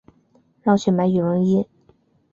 [0.63, 1.67] 绕去买羽绒衣